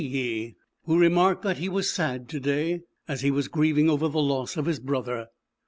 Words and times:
219 0.01 0.09
Ki 0.09 0.35
Yi, 0.35 0.55
who 0.85 0.99
remarked 0.99 1.43
that 1.43 1.59
he 1.59 1.69
was 1.69 1.91
sad 1.91 2.27
to 2.27 2.39
day, 2.39 2.81
as 3.07 3.21
he 3.21 3.29
was 3.29 3.47
grieving 3.47 3.87
over 3.87 4.07
the 4.07 4.17
loss 4.17 4.57
of 4.57 4.65
his 4.65 4.79
brother. 4.79 5.27